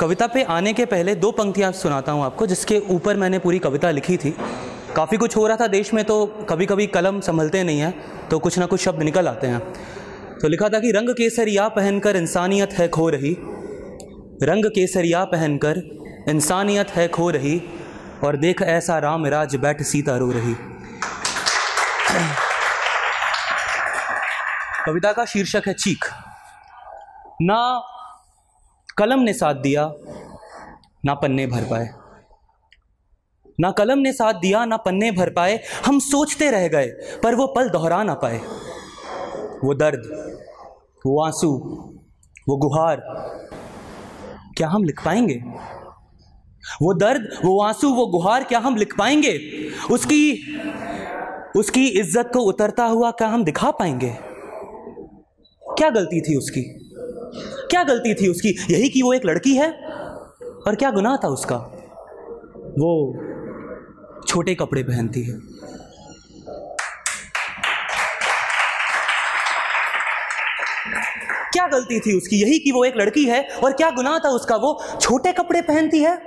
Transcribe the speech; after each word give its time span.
कविता 0.00 0.26
पे 0.26 0.42
आने 0.44 0.72
के 0.72 0.84
पहले 0.84 1.14
दो 1.14 1.30
पंक्तियाँ 1.32 1.70
सुनाता 1.72 2.12
हूँ 2.12 2.24
आपको, 2.24 2.46
जिसके 2.46 2.78
ऊपर 2.90 3.16
मैंने 3.16 3.38
पूरी 3.38 3.58
कविता 3.58 3.90
लिखी 3.90 4.16
थी। 4.16 4.34
काफ़ी 4.96 5.16
कुछ 5.16 5.36
हो 5.36 5.46
रहा 5.46 5.56
था 5.56 5.66
देश 5.66 5.92
में 5.94 6.04
तो 6.04 6.26
कभी 6.50 6.66
कभी 6.66 6.86
कलम 6.86 7.20
संभलते 7.20 7.62
नहीं 7.62 7.80
हैं 7.80 8.28
तो 8.28 8.38
कुछ 8.38 8.58
ना 8.58 8.66
कुछ 8.66 8.80
शब्द 8.80 9.02
निकल 9.02 9.28
आते 9.28 9.46
हैं। 9.46 9.60
तो 10.40 10.48
लिखा 10.48 10.68
था 10.68 10.78
कि 10.80 10.90
रंग 10.90 11.10
केसरिया 11.10 11.68
पहनकर 11.70 12.16
इंसानियत 12.16 12.72
है 12.72 12.88
खो 12.88 13.08
रही। 13.10 13.36
रंग 14.42 14.64
केसरिया 14.66 15.24
पहनकर 15.24 15.82
इंसानियत 16.28 16.90
है 16.90 17.08
खो 17.08 17.30
रही, 17.30 17.60
और 18.24 18.36
देख 18.36 18.62
ऐसा 18.62 18.98
राम 18.98 19.26
राज 19.26 19.56
बैठ 19.56 19.82
सीता 19.84 20.16
रो 20.16 20.30
रही। 20.30 20.54
कविता 24.86 25.12
का 25.12 25.24
शीर्षक 25.24 25.68
है 25.68 25.74
चीख। 25.74 26.12
ना 27.42 27.60
कलम 28.98 29.20
ने 29.20 29.32
साथ 29.32 29.54
दिया, 29.54 29.92
ना 31.04 31.14
पन्ने 31.14 31.46
भर 31.46 31.64
पाए। 31.64 31.90
ना 33.60 33.70
कलम 33.70 33.98
ने 33.98 34.12
साथ 34.12 34.34
दिया, 34.34 34.64
ना 34.64 34.76
पन्ने 34.76 35.12
भर 35.12 35.30
पाए। 35.30 35.60
हम 35.86 35.98
सोचते 35.98 36.50
रह 36.50 36.68
गए, 36.68 36.86
पर 37.22 37.34
वो 37.34 37.46
पल 37.46 37.68
दोहरा 37.68 38.02
ना 38.02 38.14
पाए। 38.14 38.38
वो 39.64 39.74
दर्द, 39.74 40.02
वो 41.06 41.22
आँसू, 41.22 41.50
वो 42.48 42.56
गुहार, 42.56 43.02
क्या 44.56 44.68
हम 44.68 44.84
लिख 44.84 45.04
पाएँगे? 45.04 45.42
वो 46.82 46.94
दर्द, 46.94 47.28
वो 47.44 47.62
आँसू, 47.62 47.94
वो 47.94 48.06
गुहार, 48.06 48.44
क्या 48.44 48.58
हम 48.58 48.76
लिख 48.76 48.98
पाएँगे? 48.98 49.38
उसकी 49.90 50.54
उसकी 51.56 51.86
इज़्ज़त 51.86 52.30
को 52.34 52.40
उतरता 52.40 52.84
हुआ 52.84 53.10
क्या 53.10 53.28
हम 53.28 53.44
दिखा 53.44 53.70
पाएँगे? 53.70 54.16
क्या 55.62 55.90
गलती 55.90 56.20
थी 56.20 56.36
उसकी? 56.36 56.83
क्या 57.42 57.82
गलती 57.84 58.14
थी 58.14 58.28
उसकी? 58.28 58.48
यही 58.48 58.88
कि 58.88 59.02
वो 59.02 59.12
एक 59.12 59.26
लड़की 59.26 59.54
है? 59.54 59.70
और 60.66 60.74
क्या 60.74 60.90
गुनाह 60.90 61.16
था 61.16 61.28
उसका? 61.28 61.56
वो 62.78 63.18
छोटे 64.28 64.54
कपड़े 64.54 64.82
पहनती 64.82 65.22
है। 65.22 65.54
क्या 71.52 71.66
गलती 71.66 72.00
थी 72.00 72.16
उसकी? 72.16 72.36
यही 72.36 72.58
कि 72.58 72.72
वो 72.72 72.84
एक 72.84 72.94
लड़की 72.96 73.24
है? 73.24 73.48
और 73.64 73.72
क्या 73.72 73.90
गुनाह 73.90 74.18
था 74.18 74.28
उसका? 74.28 74.56
वो 74.56 74.84
छोटे 75.00 75.32
कपड़े 75.32 75.62
पहनती 75.62 75.98
है? 75.98 76.18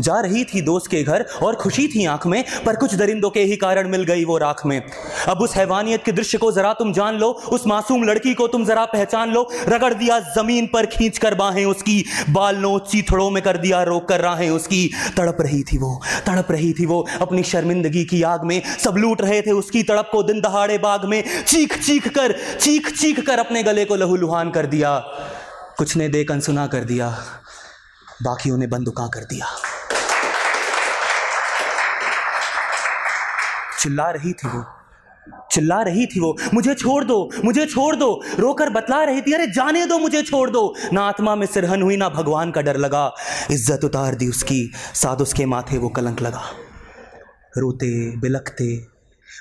जा 0.00 0.18
रही 0.20 0.44
थी 0.44 0.60
दोस्त 0.60 0.90
के 0.90 1.02
घर 1.02 1.24
और 1.42 1.54
खुशी 1.54 1.86
थी 1.88 2.04
आँख 2.06 2.26
में, 2.26 2.44
पर 2.66 2.76
कुछ 2.76 2.94
दरिंदों 2.94 3.30
के 3.30 3.42
ही 3.42 3.56
कारण 3.56 3.88
मिल 3.88 4.04
गई 4.04 4.24
वो 4.24 4.38
राख 4.38 4.64
में। 4.66 4.80
अब 5.28 5.38
उस 5.38 5.54
हैवानियत 5.56 6.04
के 6.04 6.12
दृश्य 6.12 6.38
को 6.38 6.50
जरा 6.52 6.72
तुम 6.72 6.92
जान 6.92 7.18
लो, 7.18 7.30
उस 7.52 7.66
मासूम 7.66 8.04
लड़की 8.04 8.34
को 8.34 8.46
तुम 8.46 8.64
जरा 8.64 8.84
पहचान 8.86 9.32
लो, 9.32 9.48
रगड़ 9.68 9.92
दिया 9.94 10.18
ज़मीन 10.36 10.66
पर 10.66 10.86
खींच 10.86 11.18
कर 11.18 11.34
बाहें 11.34 11.64
उसकी, 11.64 12.04
बाल 12.30 12.56
नो 12.56 12.78
चीथड़ों 12.80 13.30
में 13.30 13.42
कर 13.42 13.56
दिया 13.56 13.82
रोक 13.82 14.08
कर 14.08 14.20
राहें 14.20 14.48
उसकी। 14.50 14.90
तड़प 15.16 15.36
रही 15.40 15.62
थी 15.62 15.78
वो, 15.78 16.00
तड़प 16.26 16.50
रही 16.50 16.72
थी 16.72 16.86
वो, 16.86 17.06
अपनी 17.20 17.42
शर्मिंदगी 17.42 18.04
की 18.04 18.22
आग 18.22 18.44
में। 18.44 18.62
सब 18.78 18.96
लूट 18.96 19.22
रहे 19.22 19.40
थे 19.42 19.52
उसकी 19.52 19.82
तड़प 19.82 20.08
को 20.12 20.22
दिन 20.22 20.40
दहाड़े 20.40 20.78
बाग 20.78 21.04
में। 21.04 21.22
चीख 21.44 21.78
चीख 21.82 22.08
कर, 22.08 22.36
चीख 22.60 22.90
चीख 22.92 23.20
कर 23.26 23.38
अपने 23.38 23.62
गले 23.62 23.84
को 23.84 23.96
लहूलुहान 23.96 24.50
कर 24.50 24.66
दिया। 24.66 24.98
कुछ 25.78 25.96
ने 25.96 26.08
देख 26.08 26.30
अनसुना 26.30 26.66
कर 26.66 26.84
दिया, 26.84 27.08
बाकियों 28.22 28.56
ने 28.58 28.66
बंदुका 28.66 29.06
कर 29.06 29.24
दिया। 29.24 29.46
चिल्ला 33.80 34.10
रही 34.10 34.32
थी 34.32 34.48
वो। 34.48 34.64
चिल्ला 35.52 35.82
रही 35.82 36.06
थी 36.06 36.20
वो। 36.20 36.36
मुझे 36.54 36.74
छोड़ 36.74 37.04
दो, 37.04 37.30
मुझे 37.44 37.66
छोड़ 37.66 37.96
दो। 37.96 38.22
रोकर 38.38 38.70
बतला 38.70 39.04
रही 39.04 39.20
थी, 39.20 39.32
अरे 39.32 39.46
जाने 39.46 39.86
दो, 39.86 39.98
मुझे 39.98 40.22
छोड़ 40.22 40.50
दो। 40.50 40.74
ना 40.92 41.02
आत्मा 41.02 41.34
में 41.36 41.46
सिरहन 41.46 41.82
हुई, 41.82 41.96
ना 41.96 42.08
भगवान 42.08 42.50
का 42.50 42.62
डर 42.62 42.76
लगा। 42.76 43.14
इज़्ज़त 43.50 43.84
उतार 43.84 44.14
दी 44.14 44.28
उसकी। 44.28 44.72
साथ 44.94 45.16
उसके 45.16 45.46
माथे 45.46 45.78
वो 45.78 45.88
कलंक 45.88 46.22
लगा। 46.22 46.42
रोते, 47.58 48.16
बिलखते 48.16 48.89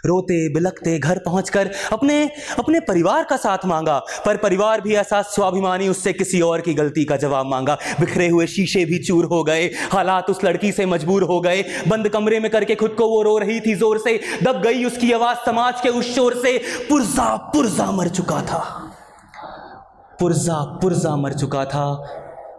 रोते 0.06 0.38
बिलखते 0.54 0.98
घर 1.00 1.18
पहुंचकर 1.18 1.70
अपने 1.94 2.24
अपने 2.60 2.80
परिवार 2.80 3.24
का 3.24 3.38
साथ 3.38 3.66
मांगा। 3.66 3.98
पर 4.26 4.38
परिवार 4.38 4.82
भी 4.82 4.96
ऐसा 4.96 5.22
स्वाभिमानी 5.22 5.88
उससे 5.88 6.14
किसी 6.14 6.42
और 6.42 6.62
की 6.62 6.74
गलती 6.74 7.06
का 7.06 7.18
जवाब 7.18 7.46
मांगा। 7.46 7.78
बिखरे 8.00 8.28
हुए 8.28 8.48
शीशे 8.48 8.86
भी 8.86 9.00
चूर 9.00 9.26
हो 9.26 9.44
गए। 9.44 9.66
हालात 9.92 10.30
उस 10.30 10.44
लड़की 10.44 10.72
से 10.72 10.86
मजबूर 10.86 11.24
हो 11.24 11.40
गए। 11.42 11.64
बंद 11.88 12.10
कमरे 12.10 12.40
में 12.40 12.50
करके 12.52 12.76
खुद 12.76 12.92
को 12.92 13.08
वो 13.08 13.22
रो 13.22 13.38
रही 13.38 13.60
थी 13.60 13.76
ज़ोर 13.76 13.98
से। 13.98 14.20
दब 14.44 14.62
गई 14.62 14.84
उसकी 14.86 15.12
आवाज़ 15.12 15.38
समाज 15.38 15.82
के 15.82 15.90
उस 15.90 16.16
शोर 16.16 16.36
से। 16.36 16.58
पुरजा 16.90 17.36
पुरजा 17.54 17.92
मर 17.92 18.08
चुका 18.10 18.42
था। 18.42 18.60
पुरजा 20.20 20.64
पुरजा 20.82 21.16
मर 21.16 21.34
चुका 21.34 21.66
था। 21.66 21.86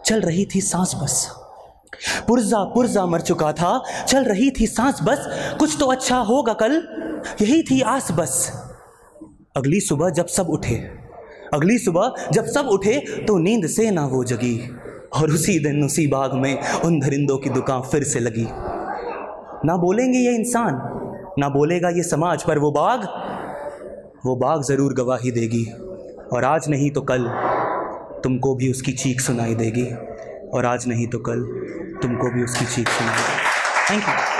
चल 0.07 0.21
रही 0.21 0.47
थी 0.55 0.61
सांस 0.61 0.95
बस। 0.95 1.29
पुरजा 2.29 2.63
पुरजा 2.65 3.05
मर 3.07 3.21
चुका 3.21 3.53
था। 3.53 3.83
चल 4.09 4.25
रही 4.25 4.51
थी 4.51 4.67
सांस 4.67 5.03
बस। 5.03 5.27
कुछ 5.59 5.77
तो 5.81 5.87
अच्छा 5.87 6.17
होगा 6.19 6.53
कल। 6.53 6.81
यही 7.41 7.63
थी 7.63 7.81
आस 7.89 8.11
बस। 8.13 8.37
अगली 9.57 9.81
सुबह 9.81 10.11
जब 10.11 10.27
सब 10.29 10.51
उठे, 10.51 10.75
अगली 11.55 11.79
सुबह 11.79 12.15
जब 12.33 12.47
सब 12.47 12.67
उठे 12.69 12.99
तो 13.29 13.39
नींद 13.39 13.67
से 13.69 13.91
ना 13.91 14.05
वो 14.07 14.23
जगी, 14.25 14.59
और 15.13 15.31
उसी 15.31 15.59
दिन 15.59 15.83
उसी 15.85 16.07
बाग 16.07 16.35
में 16.35 16.81
उन 16.81 16.99
दरिंदों 17.01 17.39
की 17.39 17.51
दुकान 17.51 17.83
फिर 17.83 18.05
से 18.05 18.21
लगी। 18.21 18.47
ना 19.65 19.77
बोलेंगे 19.77 20.19
ये 20.19 20.35
इंसान, 20.35 20.81
ना 21.39 21.49
बोलेगा 21.49 21.89
ये 21.89 22.03
समाज, 22.05 22.43
पर 22.43 22.59
वो 22.59 22.71
बाग 22.71 23.09
वो 24.27 24.37
बाग 24.37 24.63
ज़रूर 24.63 24.95
गवाही 24.95 25.31
देगी। 25.31 25.65
और 26.33 26.45
आज 26.45 26.69
नहीं 26.69 26.91
तो 26.91 27.01
कल 27.03 27.27
तुमको 28.25 28.55
भी 28.55 28.71
उसकी 28.71 28.93
चीख 28.95 29.21
सुनाई 29.21 29.55
देगी। 29.55 29.87
और 30.51 30.67
आज 30.67 30.87
नहीं 30.89 31.07
तो 31.07 31.19
कल 31.21 31.43
तुमको 32.03 32.31
भी 32.31 32.45
उसकी 32.45 32.65
चीख 32.67 32.89
सुनाई 32.89 33.17
देगी। 33.17 33.91
Thank 33.91 34.09
you 34.09 34.40